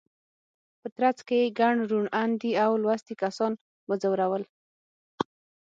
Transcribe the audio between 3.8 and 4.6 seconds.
وځورول.